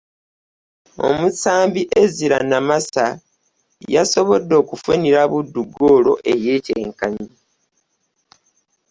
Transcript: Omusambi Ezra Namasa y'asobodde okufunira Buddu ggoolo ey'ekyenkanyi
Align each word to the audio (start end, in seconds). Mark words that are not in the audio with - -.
Omusambi 1.07 1.81
Ezra 2.03 2.37
Namasa 2.49 3.05
y'asobodde 3.93 4.53
okufunira 4.61 5.19
Buddu 5.31 5.61
ggoolo 5.69 6.13
ey'ekyenkanyi 6.31 7.27